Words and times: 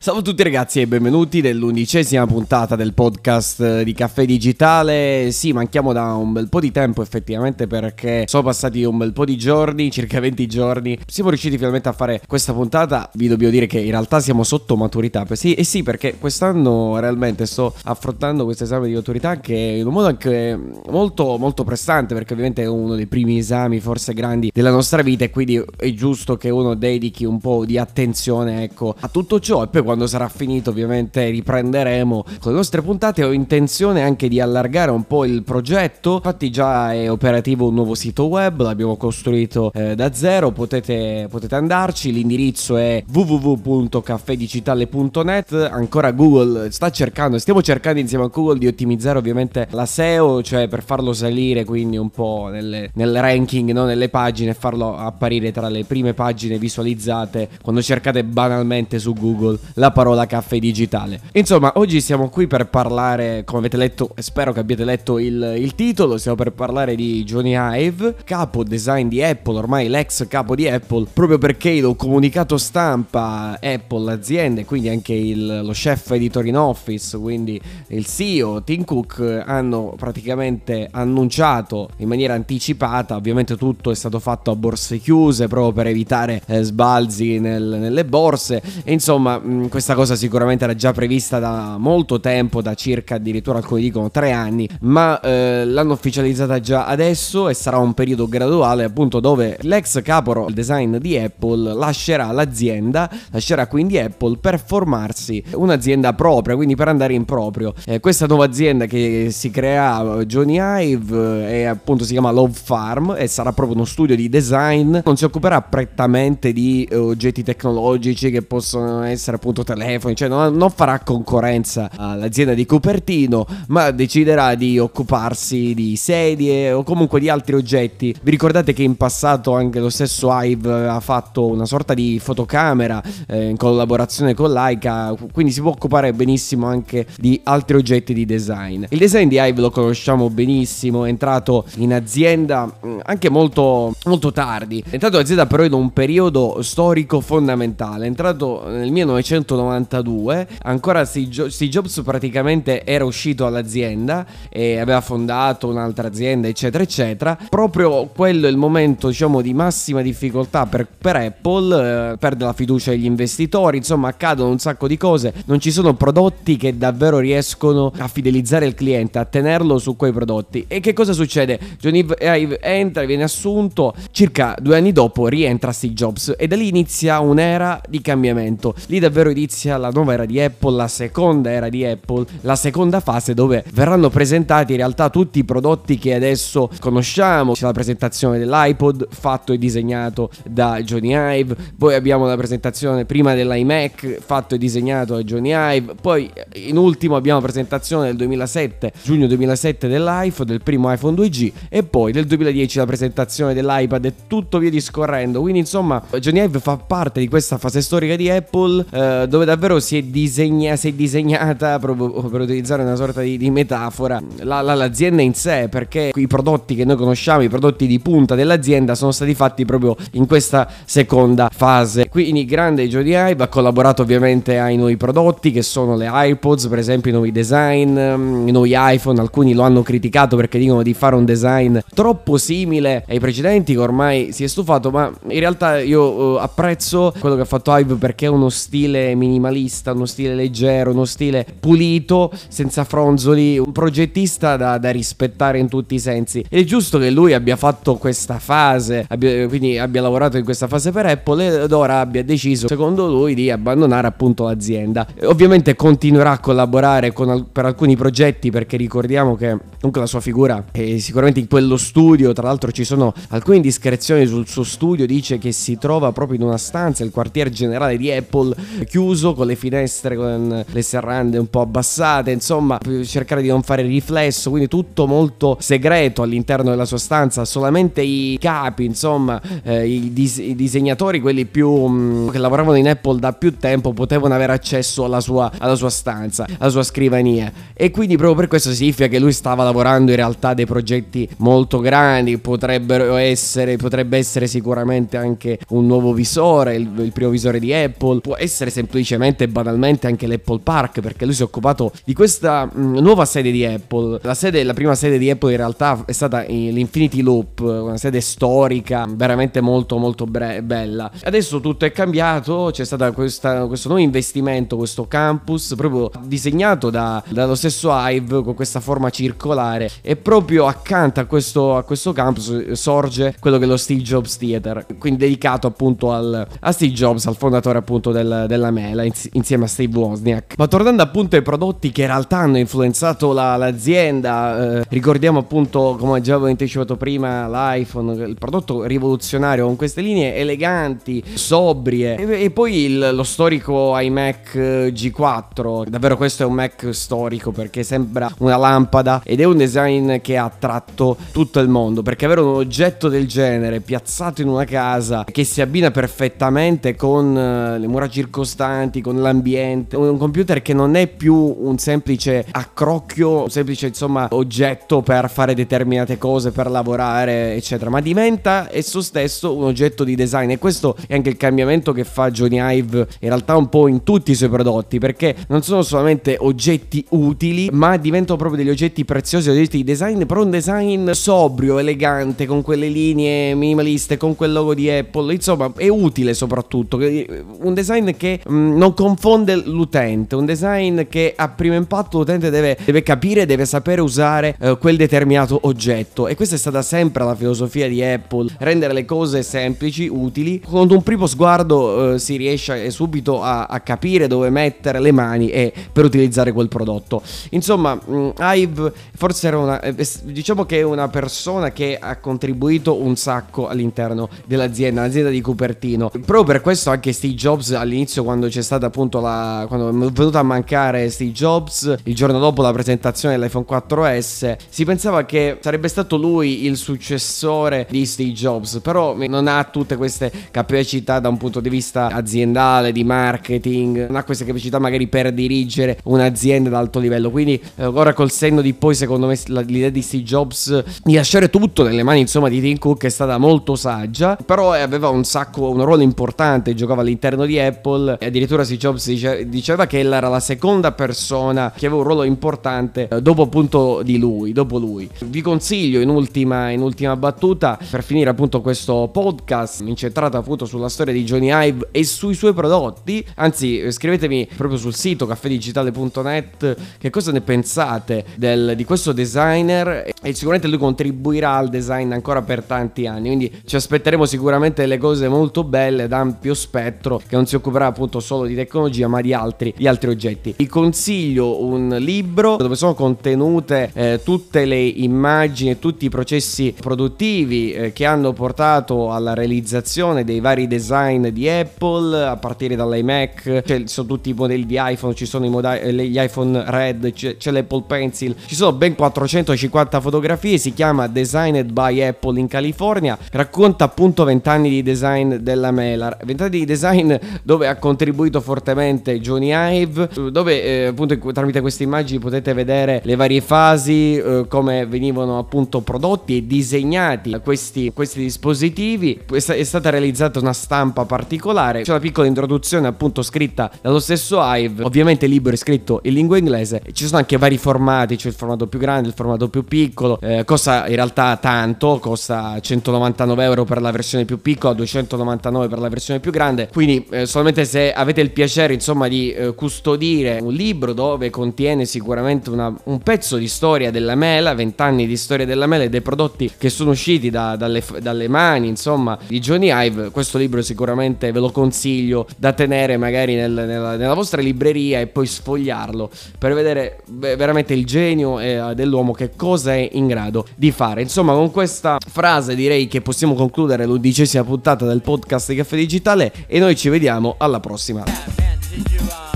Salve 0.00 0.20
a 0.20 0.22
tutti 0.22 0.44
ragazzi 0.44 0.80
e 0.80 0.86
benvenuti 0.86 1.40
nell'undicesima 1.40 2.24
puntata 2.24 2.76
del 2.76 2.94
podcast 2.94 3.82
di 3.82 3.92
Caffè 3.94 4.24
Digitale. 4.26 5.32
Sì, 5.32 5.52
manchiamo 5.52 5.92
da 5.92 6.14
un 6.14 6.32
bel 6.32 6.48
po' 6.48 6.60
di 6.60 6.70
tempo 6.70 7.02
effettivamente 7.02 7.66
perché 7.66 8.22
sono 8.28 8.44
passati 8.44 8.84
un 8.84 8.96
bel 8.96 9.12
po' 9.12 9.24
di 9.24 9.36
giorni, 9.36 9.90
circa 9.90 10.20
20 10.20 10.46
giorni. 10.46 10.96
Siamo 11.04 11.30
riusciti 11.30 11.56
finalmente 11.56 11.88
a 11.88 11.92
fare 11.92 12.22
questa 12.28 12.52
puntata. 12.52 13.10
Vi 13.14 13.26
dobbiamo 13.26 13.52
dire 13.52 13.66
che 13.66 13.80
in 13.80 13.90
realtà 13.90 14.20
siamo 14.20 14.44
sotto 14.44 14.76
maturità. 14.76 15.26
Sì, 15.32 15.54
e 15.54 15.64
sì, 15.64 15.82
perché 15.82 16.16
quest'anno 16.16 17.00
realmente 17.00 17.44
sto 17.44 17.74
affrontando 17.82 18.44
questo 18.44 18.62
esame 18.62 18.86
di 18.86 18.94
maturità 18.94 19.40
che 19.40 19.56
in 19.80 19.86
un 19.88 19.92
modo 19.92 20.06
anche 20.06 20.56
molto 20.90 21.38
molto 21.38 21.64
prestante 21.64 22.14
perché 22.14 22.34
ovviamente 22.34 22.62
è 22.62 22.66
uno 22.66 22.94
dei 22.94 23.06
primi 23.06 23.38
esami 23.38 23.80
forse 23.80 24.14
grandi 24.14 24.52
della 24.54 24.70
nostra 24.70 25.02
vita 25.02 25.24
e 25.24 25.30
quindi 25.30 25.60
è 25.76 25.92
giusto 25.92 26.36
che 26.36 26.50
uno 26.50 26.74
dedichi 26.74 27.24
un 27.24 27.40
po' 27.40 27.64
di 27.64 27.78
attenzione 27.78 28.62
ecco 28.62 28.94
a 28.98 29.08
tutto 29.08 29.40
ciò 29.40 29.64
e 29.64 29.66
poi 29.66 29.86
quando 29.88 29.97
sarà 30.06 30.28
finito 30.28 30.70
ovviamente 30.70 31.28
riprenderemo 31.30 32.24
con 32.40 32.52
le 32.52 32.56
nostre 32.56 32.82
puntate. 32.82 33.24
Ho 33.24 33.32
intenzione 33.32 34.02
anche 34.02 34.28
di 34.28 34.38
allargare 34.40 34.90
un 34.90 35.06
po' 35.06 35.24
il 35.24 35.42
progetto. 35.42 36.16
Infatti 36.16 36.50
già 36.50 36.92
è 36.92 37.10
operativo 37.10 37.68
un 37.68 37.74
nuovo 37.74 37.94
sito 37.94 38.26
web, 38.26 38.60
l'abbiamo 38.62 38.96
costruito 38.96 39.70
eh, 39.74 39.94
da 39.94 40.12
zero, 40.12 40.50
potete, 40.52 41.26
potete 41.30 41.54
andarci. 41.54 42.12
L'indirizzo 42.12 42.76
è 42.76 43.02
www.caffedigitale.net. 43.10 45.68
Ancora 45.70 46.10
Google 46.12 46.70
sta 46.70 46.90
cercando, 46.90 47.38
stiamo 47.38 47.62
cercando 47.62 48.00
insieme 48.00 48.24
a 48.24 48.28
Google 48.28 48.58
di 48.58 48.66
ottimizzare 48.66 49.18
ovviamente 49.18 49.66
la 49.70 49.86
SEO, 49.86 50.42
cioè 50.42 50.68
per 50.68 50.82
farlo 50.82 51.12
salire 51.12 51.64
quindi 51.64 51.96
un 51.96 52.10
po' 52.10 52.48
nelle, 52.50 52.90
nel 52.94 53.20
ranking, 53.20 53.70
no? 53.72 53.84
nelle 53.84 54.08
pagine, 54.08 54.54
farlo 54.54 54.96
apparire 54.96 55.52
tra 55.52 55.68
le 55.68 55.84
prime 55.84 56.14
pagine 56.14 56.58
visualizzate 56.58 57.48
quando 57.62 57.82
cercate 57.82 58.24
banalmente 58.24 58.98
su 58.98 59.12
Google 59.14 59.58
la 59.78 59.90
parola 59.92 60.26
caffè 60.26 60.58
digitale. 60.58 61.20
Insomma, 61.32 61.72
oggi 61.76 62.00
siamo 62.00 62.28
qui 62.28 62.46
per 62.46 62.68
parlare, 62.68 63.44
come 63.44 63.60
avete 63.60 63.76
letto, 63.76 64.10
spero 64.16 64.52
che 64.52 64.60
abbiate 64.60 64.84
letto 64.84 65.18
il, 65.18 65.54
il 65.56 65.74
titolo, 65.74 66.18
stiamo 66.18 66.36
per 66.36 66.52
parlare 66.52 66.94
di 66.94 67.24
Johnny 67.24 67.54
Ive, 67.56 68.16
capo 68.24 68.64
design 68.64 69.08
di 69.08 69.22
Apple, 69.22 69.56
ormai 69.56 69.88
l'ex 69.88 70.26
capo 70.26 70.54
di 70.54 70.68
Apple, 70.68 71.06
proprio 71.12 71.38
perché 71.38 71.70
il 71.70 71.94
comunicato 71.96 72.58
stampa 72.58 73.58
Apple, 73.60 74.04
l'azienda 74.04 74.60
e 74.60 74.64
quindi 74.64 74.88
anche 74.88 75.14
il, 75.14 75.62
lo 75.62 75.72
chef 75.72 76.10
editor 76.10 76.44
in 76.46 76.56
office, 76.56 77.16
quindi 77.16 77.60
il 77.88 78.04
CEO 78.04 78.62
Tim 78.62 78.84
Cook 78.84 79.42
hanno 79.46 79.94
praticamente 79.96 80.88
annunciato 80.90 81.90
in 81.98 82.08
maniera 82.08 82.34
anticipata, 82.34 83.14
ovviamente 83.16 83.56
tutto 83.56 83.90
è 83.90 83.94
stato 83.94 84.18
fatto 84.18 84.50
a 84.50 84.56
borse 84.56 84.98
chiuse 84.98 85.46
proprio 85.46 85.72
per 85.72 85.86
evitare 85.86 86.42
eh, 86.46 86.62
sbalzi 86.62 87.38
nel, 87.38 87.62
nelle 87.62 88.04
borse 88.04 88.60
e 88.82 88.92
insomma 88.92 89.38
mh, 89.38 89.67
questa 89.68 89.94
cosa 89.94 90.16
sicuramente 90.16 90.64
era 90.64 90.74
già 90.74 90.92
prevista 90.92 91.38
da 91.38 91.76
molto 91.78 92.20
tempo, 92.20 92.62
da 92.62 92.74
circa 92.74 93.16
addirittura 93.16 93.58
alcuni 93.58 93.82
dicono 93.82 94.10
tre 94.10 94.32
anni, 94.32 94.68
ma 94.80 95.20
eh, 95.20 95.64
l'hanno 95.64 95.92
ufficializzata 95.92 96.60
già 96.60 96.86
adesso 96.86 97.48
e 97.48 97.54
sarà 97.54 97.78
un 97.78 97.94
periodo 97.94 98.28
graduale 98.28 98.84
appunto 98.84 99.20
dove 99.20 99.58
l'ex 99.62 100.00
capo 100.02 100.48
design 100.50 100.96
di 100.96 101.16
Apple 101.16 101.74
lascerà 101.74 102.30
l'azienda, 102.32 103.10
lascerà 103.30 103.66
quindi 103.66 103.98
Apple 103.98 104.38
per 104.38 104.62
formarsi 104.64 105.42
un'azienda 105.52 106.12
propria, 106.14 106.56
quindi 106.56 106.74
per 106.74 106.88
andare 106.88 107.14
in 107.14 107.24
proprio. 107.24 107.74
Eh, 107.86 108.00
questa 108.00 108.26
nuova 108.26 108.44
azienda 108.44 108.86
che 108.86 109.28
si 109.30 109.50
crea 109.50 110.24
Johnny 110.24 110.58
Ive 110.60 111.48
è 111.48 111.62
appunto 111.64 112.04
si 112.04 112.12
chiama 112.12 112.30
Love 112.30 112.58
Farm 112.62 113.14
e 113.18 113.26
sarà 113.26 113.52
proprio 113.52 113.76
uno 113.76 113.84
studio 113.84 114.16
di 114.16 114.28
design, 114.28 114.98
non 115.04 115.16
si 115.16 115.24
occuperà 115.24 115.60
prettamente 115.62 116.52
di 116.52 116.86
eh, 116.90 116.96
oggetti 116.96 117.42
tecnologici 117.42 118.30
che 118.30 118.42
possono 118.42 119.02
essere 119.02 119.36
appunto 119.36 119.57
appunto 119.58 119.64
telefoni, 119.64 120.14
cioè 120.14 120.28
non, 120.28 120.54
non, 120.54 120.70
farà 120.70 121.00
concorrenza 121.00 121.90
all'azienda 121.96 122.54
di 122.54 122.66
Cupertino, 122.66 123.46
ma 123.68 123.90
deciderà 123.90 124.54
di 124.54 124.78
occuparsi 124.78 125.74
di 125.74 125.96
sedie 125.96 126.72
o 126.72 126.82
comunque 126.82 127.20
di 127.20 127.28
altri 127.28 127.54
oggetti. 127.54 128.14
Vi 128.20 128.30
ricordate 128.30 128.72
che 128.72 128.82
in 128.82 128.96
passato 128.96 129.54
anche 129.54 129.80
lo 129.80 129.90
stesso 129.90 130.28
Hive 130.30 130.88
ha 130.88 131.00
fatto 131.00 131.46
una 131.46 131.64
sorta 131.64 131.94
di 131.94 132.18
fotocamera 132.20 133.02
eh, 133.26 133.48
in 133.48 133.56
collaborazione 133.56 134.34
con 134.34 134.52
Leica, 134.52 135.14
quindi 135.32 135.52
si 135.52 135.60
può 135.60 135.70
occupare 135.70 136.12
benissimo 136.12 136.66
anche 136.66 137.06
di 137.16 137.40
altri 137.44 137.76
oggetti 137.76 138.12
di 138.14 138.24
design. 138.24 138.84
Il 138.88 138.98
design 138.98 139.28
di 139.28 139.38
Hive 139.40 139.60
lo 139.60 139.70
conosciamo 139.70 140.30
benissimo, 140.30 141.04
è 141.04 141.08
entrato 141.08 141.64
in 141.76 141.92
azienda 141.92 142.70
mm, 142.84 142.98
anche 143.04 143.30
molto, 143.30 143.94
molto 144.04 144.32
tardi, 144.32 144.82
è 144.86 144.94
entrato 144.94 145.16
in 145.16 145.22
azienda 145.22 145.46
però 145.46 145.64
in 145.64 145.72
un 145.72 145.92
periodo 145.92 146.62
storico 146.62 147.20
fondamentale, 147.20 148.04
è 148.04 148.08
entrato 148.08 148.64
nel 148.66 148.90
1900 148.90 149.47
1992, 149.54 150.46
ancora 150.62 151.04
Steve 151.04 151.68
Jobs 151.68 152.02
praticamente 152.04 152.84
era 152.84 153.04
uscito 153.04 153.46
all'azienda 153.46 154.26
e 154.48 154.78
aveva 154.78 155.00
fondato 155.00 155.68
un'altra 155.68 156.08
azienda, 156.08 156.48
eccetera, 156.48 156.82
eccetera. 156.82 157.38
Proprio 157.48 158.06
quello 158.06 158.46
è 158.46 158.50
il 158.50 158.56
momento, 158.56 159.08
diciamo, 159.08 159.40
di 159.40 159.54
massima 159.54 160.02
difficoltà 160.02 160.66
per, 160.66 160.86
per 160.86 161.16
Apple, 161.16 162.12
eh, 162.12 162.16
perde 162.18 162.44
la 162.44 162.52
fiducia 162.52 162.90
degli 162.90 163.04
investitori, 163.04 163.78
insomma, 163.78 164.08
accadono 164.08 164.50
un 164.50 164.58
sacco 164.58 164.86
di 164.86 164.96
cose, 164.96 165.32
non 165.46 165.60
ci 165.60 165.70
sono 165.70 165.94
prodotti 165.94 166.56
che 166.56 166.76
davvero 166.76 167.18
riescono 167.18 167.92
a 167.96 168.08
fidelizzare 168.08 168.66
il 168.66 168.74
cliente, 168.74 169.18
a 169.18 169.24
tenerlo 169.24 169.78
su 169.78 169.96
quei 169.96 170.12
prodotti. 170.12 170.64
E 170.68 170.80
che 170.80 170.92
cosa 170.92 171.12
succede? 171.12 171.58
Johnny 171.78 172.06
Ive 172.20 172.60
entra, 172.60 173.04
viene 173.04 173.22
assunto, 173.22 173.94
circa 174.10 174.56
due 174.60 174.76
anni 174.76 174.92
dopo 174.92 175.28
rientra 175.28 175.72
Steve 175.72 175.94
Jobs 175.94 176.34
e 176.36 176.46
da 176.46 176.56
lì 176.56 176.68
inizia 176.68 177.20
un'era 177.20 177.80
di 177.88 178.00
cambiamento. 178.00 178.74
Lì 178.86 178.98
davvero 178.98 179.30
inizia 179.38 179.76
la 179.76 179.90
nuova 179.90 180.12
era 180.12 180.24
di 180.26 180.40
Apple, 180.40 180.74
la 180.76 180.88
seconda 180.88 181.50
era 181.50 181.68
di 181.68 181.84
Apple, 181.84 182.26
la 182.42 182.56
seconda 182.56 183.00
fase 183.00 183.34
dove 183.34 183.64
verranno 183.72 184.10
presentati 184.10 184.72
in 184.72 184.78
realtà 184.78 185.08
tutti 185.10 185.38
i 185.38 185.44
prodotti 185.44 185.96
che 185.96 186.14
adesso 186.14 186.68
conosciamo. 186.80 187.52
C'è 187.52 187.64
la 187.64 187.72
presentazione 187.72 188.38
dell'iPod 188.38 189.06
fatto 189.10 189.52
e 189.52 189.58
disegnato 189.58 190.30
da 190.44 190.80
Johnny 190.82 191.14
Ive, 191.40 191.56
poi 191.76 191.94
abbiamo 191.94 192.26
la 192.26 192.36
presentazione 192.36 193.04
prima 193.04 193.34
dell'iMac 193.34 194.18
fatto 194.20 194.56
e 194.56 194.58
disegnato 194.58 195.14
da 195.14 195.22
Johnny 195.22 195.52
Ive, 195.54 195.94
poi 196.00 196.30
in 196.54 196.76
ultimo 196.76 197.16
abbiamo 197.16 197.38
la 197.38 197.46
presentazione 197.46 198.06
del 198.06 198.16
2007, 198.16 198.92
giugno 199.02 199.26
2007 199.28 199.86
dell'iPhone, 199.88 200.50
del 200.50 200.62
primo 200.62 200.92
iPhone 200.92 201.16
2G 201.16 201.52
e 201.68 201.84
poi 201.84 202.12
del 202.12 202.26
2010 202.26 202.78
la 202.78 202.86
presentazione 202.86 203.54
dell'iPad 203.54 204.04
e 204.04 204.14
tutto 204.26 204.58
via 204.58 204.70
discorrendo. 204.70 205.40
Quindi 205.40 205.60
insomma 205.60 206.02
Johnny 206.18 206.42
Ive 206.42 206.58
fa 206.58 206.76
parte 206.76 207.20
di 207.20 207.28
questa 207.28 207.56
fase 207.56 207.80
storica 207.80 208.16
di 208.16 208.28
Apple 208.28 208.84
eh, 208.90 209.26
dove 209.28 209.44
davvero 209.44 209.78
si 209.80 209.98
è, 209.98 210.02
disegna, 210.02 210.76
si 210.76 210.88
è 210.88 210.92
disegnata, 210.92 211.78
proprio 211.78 212.10
per 212.28 212.40
utilizzare 212.40 212.82
una 212.82 212.96
sorta 212.96 213.20
di, 213.20 213.36
di 213.36 213.50
metafora, 213.50 214.20
la, 214.40 214.60
la, 214.60 214.74
l'azienda 214.74 215.22
in 215.22 215.34
sé, 215.34 215.68
perché 215.70 216.10
i 216.14 216.26
prodotti 216.26 216.74
che 216.74 216.84
noi 216.84 216.96
conosciamo, 216.96 217.42
i 217.42 217.48
prodotti 217.48 217.86
di 217.86 218.00
punta 218.00 218.34
dell'azienda, 218.34 218.94
sono 218.94 219.12
stati 219.12 219.34
fatti 219.34 219.64
proprio 219.64 219.96
in 220.12 220.26
questa 220.26 220.68
seconda 220.84 221.48
fase. 221.52 222.08
Quindi 222.08 222.44
grande 222.44 222.88
Jody 222.88 223.10
Ive 223.10 223.44
ha 223.44 223.48
collaborato 223.48 224.02
ovviamente 224.02 224.58
ai 224.58 224.76
nuovi 224.76 224.96
prodotti 224.96 225.52
che 225.52 225.62
sono 225.62 225.96
le 225.96 226.08
iPods, 226.10 226.66
per 226.68 226.78
esempio 226.78 227.10
i 227.10 227.14
nuovi 227.14 227.32
design, 227.32 227.98
mm, 227.98 228.48
i 228.48 228.50
nuovi 228.50 228.74
iPhone, 228.74 229.20
alcuni 229.20 229.52
lo 229.52 229.62
hanno 229.62 229.82
criticato 229.82 230.36
perché 230.36 230.58
dicono 230.58 230.82
di 230.82 230.94
fare 230.94 231.14
un 231.14 231.24
design 231.24 231.78
troppo 231.94 232.36
simile 232.38 233.04
ai 233.08 233.20
precedenti 233.20 233.74
che 233.74 233.80
ormai 233.80 234.32
si 234.32 234.44
è 234.44 234.46
stufato, 234.46 234.90
ma 234.90 235.10
in 235.28 235.38
realtà 235.38 235.78
io 235.80 236.34
uh, 236.34 236.36
apprezzo 236.36 237.12
quello 237.18 237.34
che 237.34 237.42
ha 237.42 237.46
fatto 237.46 237.74
Ive 237.76 237.94
perché 237.94 238.26
è 238.26 238.28
uno 238.28 238.48
stile 238.48 239.14
minimalista, 239.18 239.92
uno 239.92 240.06
stile 240.06 240.34
leggero, 240.34 240.92
uno 240.92 241.04
stile 241.04 241.46
pulito, 241.58 242.32
senza 242.48 242.84
fronzoli, 242.84 243.58
un 243.58 243.72
progettista 243.72 244.56
da, 244.56 244.78
da 244.78 244.90
rispettare 244.90 245.58
in 245.58 245.68
tutti 245.68 245.94
i 245.94 245.98
sensi. 245.98 246.44
Ed 246.48 246.62
è 246.62 246.64
giusto 246.64 246.98
che 246.98 247.10
lui 247.10 247.34
abbia 247.34 247.56
fatto 247.56 247.96
questa 247.96 248.38
fase, 248.38 249.04
abbia, 249.08 249.46
quindi 249.48 249.78
abbia 249.78 250.00
lavorato 250.00 250.36
in 250.36 250.44
questa 250.44 250.66
fase 250.68 250.92
per 250.92 251.06
Apple 251.06 251.64
ed 251.64 251.72
ora 251.72 252.00
abbia 252.00 252.22
deciso, 252.24 252.68
secondo 252.68 253.08
lui, 253.08 253.34
di 253.34 253.50
abbandonare 253.50 254.06
appunto 254.06 254.44
l'azienda. 254.44 255.06
Ovviamente 255.24 255.74
continuerà 255.74 256.32
a 256.32 256.38
collaborare 256.38 257.12
con, 257.12 257.46
per 257.50 257.64
alcuni 257.64 257.96
progetti 257.96 258.50
perché 258.50 258.76
ricordiamo 258.76 259.34
che 259.34 259.56
comunque 259.76 260.00
la 260.00 260.06
sua 260.06 260.20
figura 260.20 260.64
è 260.70 260.98
sicuramente 260.98 261.40
in 261.40 261.48
quello 261.48 261.76
studio, 261.76 262.32
tra 262.32 262.46
l'altro 262.46 262.70
ci 262.70 262.84
sono 262.84 263.12
alcune 263.28 263.56
indiscrezioni 263.56 264.26
sul 264.26 264.46
suo 264.46 264.64
studio, 264.64 265.06
dice 265.06 265.38
che 265.38 265.52
si 265.52 265.78
trova 265.78 266.12
proprio 266.12 266.38
in 266.38 266.44
una 266.44 266.58
stanza, 266.58 267.04
il 267.04 267.10
quartier 267.10 267.50
generale 267.50 267.96
di 267.96 268.10
Apple, 268.10 268.54
chiuso 268.88 269.07
chiuso 269.08 269.32
con 269.32 269.46
le 269.46 269.56
finestre 269.56 270.16
con 270.16 270.64
le 270.66 270.82
serrande 270.82 271.38
un 271.38 271.48
po' 271.48 271.62
abbassate, 271.62 272.30
insomma, 272.30 272.78
cercare 273.04 273.40
di 273.40 273.48
non 273.48 273.62
fare 273.62 273.82
riflesso, 273.82 274.50
quindi 274.50 274.68
tutto 274.68 275.06
molto 275.06 275.56
segreto 275.60 276.20
all'interno 276.22 276.70
della 276.70 276.84
sua 276.84 276.98
stanza, 276.98 277.46
solamente 277.46 278.02
i 278.02 278.36
capi, 278.38 278.84
insomma, 278.84 279.40
eh, 279.62 279.86
i, 279.86 280.12
dis- 280.12 280.38
i, 280.38 280.54
disegnatori, 280.54 281.20
quelli 281.20 281.46
più 281.46 281.70
mh, 281.70 281.98
mm, 281.98 282.28
che 282.28 282.38
lavoravano 282.38 282.76
in 282.76 282.88
Apple 282.88 283.18
da 283.18 283.32
più 283.32 283.56
tempo, 283.56 283.92
potevano 283.92 284.34
avere 284.34 284.52
accesso 284.52 285.04
alla 285.04 285.20
sua, 285.20 285.50
alla 285.56 285.74
sua 285.74 285.90
stanza, 285.90 286.46
alla 286.58 286.70
sua 286.70 286.82
scrivania. 286.82 287.50
E 287.72 287.90
quindi 287.90 288.16
proprio 288.16 288.36
per 288.36 288.48
questo 288.48 288.72
significa 288.72 289.08
che 289.08 289.18
lui 289.18 289.32
stava 289.32 289.64
lavorando 289.64 290.10
in 290.10 290.16
realtà 290.16 290.52
dei 290.52 290.66
progetti 290.66 291.26
molto 291.38 291.78
grandi, 291.80 292.36
potrebbero 292.36 293.16
essere, 293.16 293.76
potrebbe 293.76 294.18
essere 294.18 294.46
sicuramente 294.46 295.16
anche 295.16 295.58
un 295.70 295.86
nuovo 295.86 296.12
visore, 296.12 296.74
il, 296.74 296.90
il 296.98 297.12
primo 297.12 297.30
visore 297.30 297.58
di 297.58 297.72
Apple, 297.72 298.20
può 298.20 298.36
essere 298.36 298.68
semplicemente 298.70 298.87
semplicemente 298.88 299.44
e 299.44 299.48
banalmente 299.48 300.06
anche 300.06 300.26
l'Apple 300.26 300.60
Park 300.62 301.00
perché 301.00 301.26
lui 301.26 301.34
si 301.34 301.42
è 301.42 301.44
occupato 301.44 301.92
di 302.04 302.14
questa 302.14 302.64
mh, 302.64 302.98
nuova 302.98 303.26
sede 303.26 303.50
di 303.50 303.64
Apple. 303.64 304.18
La, 304.22 304.34
sede, 304.34 304.64
la 304.64 304.72
prima 304.72 304.94
sede 304.94 305.18
di 305.18 305.30
Apple 305.30 305.50
in 305.50 305.58
realtà 305.58 306.02
è 306.06 306.12
stata 306.12 306.40
l'Infinity 306.40 307.20
Loop, 307.20 307.60
una 307.60 307.98
sede 307.98 308.20
storica 308.20 309.06
veramente 309.08 309.60
molto 309.60 309.98
molto 309.98 310.24
bre- 310.24 310.62
bella. 310.62 311.10
Adesso 311.22 311.60
tutto 311.60 311.84
è 311.84 311.92
cambiato, 311.92 312.70
c'è 312.72 312.84
stato 312.84 313.12
questo 313.12 313.88
nuovo 313.88 314.02
investimento, 314.02 314.76
questo 314.76 315.06
campus 315.06 315.74
proprio 315.76 316.10
disegnato 316.22 316.88
da, 316.90 317.22
dallo 317.28 317.54
stesso 317.54 317.90
Hive 317.92 318.42
con 318.42 318.54
questa 318.54 318.80
forma 318.80 319.10
circolare 319.10 319.90
e 320.00 320.16
proprio 320.16 320.66
accanto 320.66 321.20
a 321.20 321.24
questo, 321.24 321.76
a 321.76 321.82
questo 321.82 322.12
campus 322.12 322.72
sorge 322.72 323.36
quello 323.38 323.58
che 323.58 323.64
è 323.64 323.66
lo 323.66 323.76
Steve 323.76 324.00
Jobs 324.00 324.38
Theater, 324.38 324.86
quindi 324.98 325.20
dedicato 325.20 325.66
appunto 325.66 326.12
al, 326.12 326.46
a 326.60 326.72
Steve 326.72 326.92
Jobs, 326.92 327.26
al 327.26 327.36
fondatore 327.36 327.78
appunto 327.78 328.12
del, 328.12 328.46
della 328.48 328.70
Mela, 328.78 329.04
insieme 329.32 329.64
a 329.64 329.66
Steve 329.66 329.98
Wozniak. 329.98 330.54
Ma 330.56 330.68
tornando 330.68 331.02
appunto 331.02 331.34
ai 331.34 331.42
prodotti 331.42 331.90
che 331.90 332.02
in 332.02 332.06
realtà 332.06 332.38
hanno 332.38 332.58
influenzato 332.58 333.32
la, 333.32 333.56
l'azienda, 333.56 334.78
eh, 334.80 334.84
ricordiamo 334.88 335.40
appunto, 335.40 335.96
come 335.98 336.20
già 336.20 336.34
avevo 336.34 336.48
anticipato 336.48 336.96
prima, 336.96 337.48
l'iPhone, 337.48 338.12
il 338.24 338.36
prodotto 338.38 338.84
rivoluzionario 338.84 339.66
con 339.66 339.76
queste 339.76 340.00
linee 340.00 340.36
eleganti, 340.36 341.22
sobrie, 341.34 342.16
e, 342.16 342.44
e 342.44 342.50
poi 342.50 342.84
il, 342.84 343.10
lo 343.12 343.24
storico 343.24 343.98
iMac 343.98 344.56
G4, 344.56 345.88
davvero 345.88 346.16
questo 346.16 346.44
è 346.44 346.46
un 346.46 346.54
Mac 346.54 346.88
storico 346.90 347.52
perché 347.52 347.82
sembra 347.82 348.30
una 348.38 348.56
lampada 348.56 349.22
ed 349.24 349.40
è 349.40 349.44
un 349.44 349.56
design 349.56 350.16
che 350.16 350.36
ha 350.36 350.44
attratto 350.44 351.16
tutto 351.32 351.60
il 351.60 351.68
mondo, 351.68 352.02
perché 352.02 352.24
avere 352.24 352.40
un 352.40 352.56
oggetto 352.56 353.08
del 353.08 353.26
genere 353.26 353.80
piazzato 353.80 354.42
in 354.42 354.48
una 354.48 354.64
casa 354.64 355.24
che 355.24 355.44
si 355.44 355.60
abbina 355.60 355.90
perfettamente 355.90 356.94
con 356.94 357.36
eh, 357.36 357.78
le 357.78 357.86
mura 357.86 358.08
circostanti, 358.08 358.66
con 359.02 359.20
l'ambiente, 359.20 359.96
un 359.96 360.18
computer 360.18 360.60
che 360.62 360.74
non 360.74 360.94
è 360.94 361.06
più 361.06 361.34
un 361.34 361.78
semplice 361.78 362.44
accrocchio, 362.50 363.44
un 363.44 363.50
semplice 363.50 363.86
insomma 363.86 364.28
oggetto 364.32 365.00
per 365.00 365.30
fare 365.30 365.54
determinate 365.54 366.18
cose, 366.18 366.50
per 366.50 366.70
lavorare, 366.70 367.54
eccetera, 367.54 367.90
ma 367.90 368.00
diventa 368.00 368.68
esso 368.70 369.00
stesso 369.00 369.56
un 369.56 369.64
oggetto 369.64 370.04
di 370.04 370.14
design. 370.14 370.50
E 370.50 370.58
questo 370.58 370.96
è 371.06 371.14
anche 371.14 371.30
il 371.30 371.36
cambiamento 371.36 371.92
che 371.92 372.04
fa 372.04 372.30
Johnny 372.30 372.58
Hive 372.60 373.06
in 373.20 373.28
realtà 373.28 373.56
un 373.56 373.68
po' 373.68 373.88
in 373.88 374.02
tutti 374.02 374.32
i 374.32 374.34
suoi 374.34 374.48
prodotti, 374.50 374.98
perché 374.98 375.34
non 375.48 375.62
sono 375.62 375.82
solamente 375.82 376.36
oggetti 376.38 377.04
utili, 377.10 377.68
ma 377.72 377.96
diventano 377.96 378.38
proprio 378.38 378.62
degli 378.62 378.70
oggetti 378.70 379.04
preziosi, 379.04 379.48
oggetti 379.50 379.78
di 379.78 379.84
design, 379.84 380.24
però 380.24 380.42
un 380.42 380.50
design 380.50 381.10
sobrio, 381.10 381.78
elegante, 381.78 382.46
con 382.46 382.62
quelle 382.62 382.88
linee 382.88 383.54
minimaliste, 383.54 384.16
con 384.16 384.36
quel 384.36 384.52
logo 384.52 384.74
di 384.74 384.90
Apple, 384.90 385.32
insomma, 385.32 385.72
è 385.76 385.88
utile 385.88 386.34
soprattutto, 386.34 386.96
un 386.98 387.74
design 387.74 388.10
che 388.16 388.40
mh, 388.46 388.54
non 388.76 388.94
confonde 388.94 389.56
l'utente, 389.56 390.34
un 390.34 390.44
design 390.44 391.02
che 391.08 391.34
a 391.36 391.48
primo 391.48 391.74
impatto 391.74 392.18
l'utente 392.18 392.50
deve, 392.50 392.76
deve 392.84 393.02
capire, 393.02 393.46
deve 393.46 393.64
sapere 393.64 394.00
usare 394.00 394.56
eh, 394.60 394.76
quel 394.78 394.96
determinato 394.96 395.58
oggetto 395.62 396.28
e 396.28 396.34
questa 396.34 396.54
è 396.54 396.58
stata 396.58 396.82
sempre 396.82 397.24
la 397.24 397.34
filosofia 397.34 397.88
di 397.88 398.02
Apple, 398.02 398.50
rendere 398.58 398.92
le 398.92 399.04
cose 399.04 399.42
semplici, 399.42 400.08
utili, 400.08 400.60
con 400.60 400.90
un 400.90 401.02
primo 401.02 401.26
sguardo 401.26 402.14
eh, 402.14 402.18
si 402.18 402.36
riesce 402.36 402.90
subito 402.90 403.42
a, 403.42 403.64
a, 403.66 403.80
capire 403.80 404.26
dove 404.26 404.50
mettere 404.50 405.00
le 405.00 405.12
mani 405.12 405.50
e 405.50 405.72
per 405.92 406.04
utilizzare 406.04 406.52
quel 406.52 406.68
prodotto. 406.68 407.22
Insomma, 407.50 407.94
mh, 407.94 408.16
mm, 408.16 408.30
Hive 408.38 408.92
forse 409.14 409.46
era 409.46 409.58
una, 409.58 409.80
eh, 409.80 409.94
diciamo 410.24 410.64
che 410.64 410.78
è 410.78 410.82
una 410.82 411.08
persona 411.08 411.70
che 411.72 411.98
ha 412.00 412.16
contribuito 412.16 412.96
un 412.96 413.16
sacco 413.16 413.68
all'interno 413.68 414.28
dell'azienda, 414.44 415.02
l'azienda 415.02 415.30
di 415.30 415.40
Cupertino. 415.40 416.10
Proprio 416.10 416.44
per 416.44 416.60
questo 416.60 416.90
anche 416.90 417.12
Steve 417.12 417.34
Jobs 417.34 417.72
all'inizio 417.72 418.24
quando 418.24 418.47
c'è 418.48 418.62
stata 418.62 418.86
appunto 418.86 419.20
la 419.20 419.64
quando 419.68 419.88
è 419.88 419.92
venuto 419.92 420.38
a 420.38 420.42
mancare 420.42 421.08
Steve 421.10 421.32
Jobs 421.32 421.96
il 422.04 422.14
giorno 422.14 422.38
dopo 422.38 422.62
la 422.62 422.72
presentazione 422.72 423.36
dell'iPhone 423.36 423.64
4S 423.68 424.56
si 424.68 424.84
pensava 424.84 425.24
che 425.24 425.58
sarebbe 425.60 425.88
stato 425.88 426.16
lui 426.16 426.64
il 426.64 426.76
successore 426.76 427.86
di 427.90 428.06
Steve 428.06 428.32
Jobs, 428.32 428.80
però 428.80 429.16
non 429.26 429.46
ha 429.46 429.64
tutte 429.64 429.96
queste 429.96 430.30
capacità 430.50 431.18
da 431.18 431.28
un 431.28 431.36
punto 431.36 431.60
di 431.60 431.68
vista 431.68 432.08
aziendale, 432.08 432.92
di 432.92 433.04
marketing, 433.04 434.06
non 434.06 434.16
ha 434.16 434.24
queste 434.24 434.44
capacità 434.44 434.78
magari 434.78 435.06
per 435.08 435.32
dirigere 435.32 435.98
un'azienda 436.04 436.68
ad 436.68 436.74
alto 436.74 436.98
livello. 436.98 437.30
Quindi 437.30 437.60
eh, 437.76 437.86
ora 437.86 438.12
col 438.12 438.30
senno 438.30 438.60
di 438.60 438.72
poi 438.74 438.94
secondo 438.94 439.26
me 439.26 439.36
l'idea 439.46 439.90
di 439.90 440.02
Steve 440.02 440.22
Jobs 440.22 440.84
di 441.02 441.14
lasciare 441.14 441.50
tutto 441.50 441.82
nelle 441.82 442.02
mani 442.02 442.20
insomma 442.20 442.48
di 442.48 442.60
Tim 442.60 442.78
Cook 442.78 443.04
è 443.04 443.08
stata 443.08 443.38
molto 443.38 443.74
saggia, 443.74 444.36
però 444.36 444.72
aveva 444.72 445.08
un 445.08 445.24
sacco 445.24 445.70
un 445.70 445.84
ruolo 445.84 446.02
importante, 446.02 446.74
giocava 446.74 447.02
all'interno 447.02 447.44
di 447.46 447.58
Apple 447.58 448.18
e 448.18 448.30
addirittura 448.38 448.64
Steve 448.64 448.78
Jobs 448.78 449.06
dice, 449.06 449.48
diceva 449.48 449.86
che 449.86 449.98
era 449.98 450.28
la 450.28 450.40
seconda 450.40 450.92
persona 450.92 451.72
che 451.76 451.86
aveva 451.86 452.00
un 452.00 452.06
ruolo 452.06 452.22
importante 452.22 453.08
eh, 453.10 453.20
dopo 453.20 453.42
appunto 453.42 454.02
di 454.02 454.18
lui, 454.18 454.52
dopo 454.52 454.78
lui. 454.78 455.08
Vi 455.24 455.40
consiglio 455.40 456.00
in 456.00 456.08
ultima, 456.08 456.70
in 456.70 456.80
ultima 456.80 457.16
battuta 457.16 457.78
per 457.90 458.02
finire 458.02 458.30
appunto 458.30 458.60
questo 458.60 459.08
podcast 459.12 459.82
incentrato 459.84 460.36
appunto 460.36 460.64
sulla 460.64 460.88
storia 460.88 461.12
di 461.12 461.24
Johnny 461.24 461.50
Ive 461.52 461.88
e 461.90 462.04
sui 462.04 462.34
suoi 462.34 462.52
prodotti, 462.52 463.24
anzi 463.36 463.90
scrivetemi 463.90 464.48
proprio 464.56 464.78
sul 464.78 464.94
sito 464.94 465.26
caffedigitale.net 465.26 466.76
che 466.98 467.10
cosa 467.10 467.32
ne 467.32 467.40
pensate 467.40 468.24
del, 468.36 468.74
di 468.76 468.84
questo 468.84 469.12
designer 469.12 470.10
e 470.22 470.32
sicuramente 470.32 470.68
lui 470.68 470.78
contribuirà 470.78 471.56
al 471.56 471.68
design 471.68 472.12
ancora 472.12 472.42
per 472.42 472.62
tanti 472.62 473.06
anni, 473.06 473.26
quindi 473.26 473.62
ci 473.64 473.76
aspetteremo 473.76 474.24
sicuramente 474.24 474.82
delle 474.82 474.98
cose 474.98 475.28
molto 475.28 475.64
belle 475.64 476.08
da 476.08 476.18
ampio 476.18 476.54
spettro 476.54 477.18
che 477.18 477.34
non 477.36 477.46
si 477.46 477.56
occuperà 477.56 477.86
appunto 477.86 478.20
solo 478.28 478.44
di 478.44 478.54
tecnologia 478.54 479.08
ma 479.08 479.22
di 479.22 479.32
altri, 479.32 479.72
di 479.74 479.88
altri 479.88 480.10
oggetti. 480.10 480.54
Vi 480.58 480.66
consiglio 480.66 481.64
un 481.64 481.96
libro 481.98 482.56
dove 482.56 482.76
sono 482.76 482.92
contenute 482.92 483.90
eh, 483.94 484.20
tutte 484.22 484.66
le 484.66 484.78
immagini 484.78 485.70
e 485.70 485.78
tutti 485.78 486.04
i 486.04 486.10
processi 486.10 486.74
produttivi 486.78 487.72
eh, 487.72 487.92
che 487.94 488.04
hanno 488.04 488.34
portato 488.34 489.12
alla 489.12 489.32
realizzazione 489.32 490.24
dei 490.24 490.40
vari 490.40 490.66
design 490.66 491.28
di 491.28 491.48
Apple 491.48 492.22
a 492.22 492.36
partire 492.36 492.76
dall'iMac, 492.76 493.62
cioè, 493.64 493.78
ci 493.78 493.88
sono 493.88 494.06
tutti 494.06 494.28
i 494.28 494.34
modelli 494.34 494.66
di 494.66 494.76
iPhone, 494.78 495.14
ci 495.14 495.24
sono 495.24 495.48
modelli, 495.48 496.10
gli 496.10 496.20
iPhone 496.20 496.64
Red, 496.66 497.10
c'è, 497.14 497.38
c'è 497.38 497.50
l'Apple 497.50 497.84
Pencil, 497.86 498.36
ci 498.44 498.54
sono 498.54 498.72
ben 498.72 498.94
450 498.94 500.00
fotografie, 500.00 500.58
si 500.58 500.74
chiama 500.74 501.06
Designed 501.06 501.72
by 501.72 502.02
Apple 502.02 502.38
in 502.38 502.46
California, 502.46 503.16
racconta 503.32 503.84
appunto 503.84 504.24
20 504.24 504.48
anni 504.50 504.68
di 504.68 504.82
design 504.82 505.36
della 505.36 505.70
Mela, 505.70 506.14
20 506.22 506.42
anni 506.42 506.58
di 506.58 506.64
design 506.66 507.14
dove 507.42 507.66
ha 507.66 507.76
contribuito 507.76 508.16
fortemente 508.40 509.20
Johnny 509.20 509.52
Ive, 509.52 510.08
dove 510.30 510.62
eh, 510.62 510.86
appunto 510.86 511.16
tramite 511.32 511.60
queste 511.60 511.84
immagini 511.84 512.18
potete 512.18 512.52
vedere 512.52 513.00
le 513.04 513.16
varie 513.16 513.40
fasi, 513.40 514.16
eh, 514.16 514.44
come 514.48 514.86
venivano 514.86 515.38
appunto 515.38 515.80
prodotti 515.80 516.36
e 516.36 516.46
disegnati 516.46 517.38
questi, 517.42 517.92
questi 517.92 518.20
dispositivi. 518.20 519.20
È 519.30 519.64
stata 519.64 519.90
realizzata 519.90 520.38
una 520.38 520.52
stampa 520.52 521.04
particolare, 521.04 521.82
c'è 521.82 521.90
una 521.90 522.00
piccola 522.00 522.26
introduzione 522.26 522.86
appunto 522.86 523.22
scritta 523.22 523.70
dallo 523.80 523.98
stesso 523.98 524.38
Ive, 524.40 524.82
ovviamente 524.82 525.26
il 525.26 525.32
libro 525.32 525.52
è 525.52 525.56
scritto 525.56 526.00
in 526.04 526.14
lingua 526.14 526.36
inglese, 526.36 526.82
ci 526.92 527.06
sono 527.06 527.18
anche 527.18 527.36
vari 527.36 527.58
formati, 527.58 528.14
c'è 528.14 528.22
cioè 528.22 528.32
il 528.32 528.36
formato 528.36 528.66
più 528.66 528.78
grande, 528.78 529.08
il 529.08 529.14
formato 529.14 529.48
più 529.48 529.64
piccolo, 529.64 530.18
eh, 530.20 530.44
costa 530.44 530.86
in 530.88 530.94
realtà 530.94 531.36
tanto, 531.36 531.98
costa 531.98 532.58
199 532.60 533.44
euro 533.44 533.64
per 533.64 533.80
la 533.80 533.90
versione 533.90 534.24
più 534.24 534.40
piccola, 534.40 534.74
299 534.74 535.68
per 535.68 535.78
la 535.78 535.88
versione 535.88 536.20
più 536.20 536.30
grande, 536.30 536.68
quindi 536.72 537.06
eh, 537.10 537.26
solamente 537.26 537.64
se 537.64 537.92
avete 537.98 538.20
il 538.20 538.30
piacere 538.30 538.72
insomma 538.72 539.08
di 539.08 539.32
eh, 539.32 539.54
custodire 539.54 540.38
un 540.40 540.52
libro 540.52 540.92
dove 540.92 541.30
contiene 541.30 541.84
sicuramente 541.84 542.48
una, 542.48 542.72
un 542.84 543.00
pezzo 543.00 543.36
di 543.36 543.48
storia 543.48 543.90
della 543.90 544.14
mela, 544.14 544.54
20 544.54 544.82
anni 544.82 545.06
di 545.06 545.16
storia 545.16 545.44
della 545.44 545.66
mela 545.66 545.84
e 545.84 545.88
dei 545.88 546.00
prodotti 546.00 546.50
che 546.56 546.70
sono 546.70 546.90
usciti 546.90 547.28
da, 547.28 547.56
dalle, 547.56 547.82
dalle, 548.00 548.28
mani 548.28 548.68
insomma 548.68 549.18
di 549.26 549.40
Johnny 549.40 549.70
Ive, 549.72 550.10
questo 550.10 550.38
libro 550.38 550.62
sicuramente 550.62 551.32
ve 551.32 551.40
lo 551.40 551.50
consiglio 551.50 552.26
da 552.36 552.52
tenere 552.52 552.96
magari 552.96 553.34
nel, 553.34 553.50
nella, 553.52 553.96
nella, 553.96 554.14
vostra 554.14 554.40
libreria 554.40 555.00
e 555.00 555.06
poi 555.08 555.26
sfogliarlo 555.26 556.10
per 556.38 556.54
vedere 556.54 557.00
beh, 557.06 557.36
veramente 557.36 557.74
il 557.74 557.84
genio 557.84 558.38
eh, 558.38 558.72
dell'uomo 558.74 559.12
che 559.12 559.30
cosa 559.34 559.74
è 559.74 559.88
in 559.92 560.06
grado 560.06 560.46
di 560.54 560.70
fare. 560.70 561.02
Insomma 561.02 561.34
con 561.34 561.50
questa 561.50 561.98
frase 562.06 562.54
direi 562.54 562.86
che 562.86 563.00
possiamo 563.00 563.34
concludere 563.34 563.86
l'undicesima 563.86 564.44
puntata 564.44 564.86
del 564.86 565.00
podcast 565.00 565.50
di 565.50 565.56
Caffè 565.56 565.76
Digitale 565.76 566.32
e 566.46 566.58
noi 566.60 566.76
ci 566.76 566.88
vediamo 566.88 567.34
alla 567.38 567.60
you 567.88 567.98
out 567.98 569.27